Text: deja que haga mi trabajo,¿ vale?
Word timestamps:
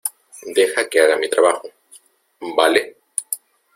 deja 0.55 0.89
que 0.89 0.99
haga 0.99 1.15
mi 1.15 1.29
trabajo,¿ 1.29 1.69
vale? 2.57 2.97